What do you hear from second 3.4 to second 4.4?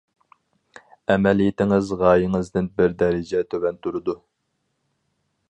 تۆۋەن تۇرىدۇ.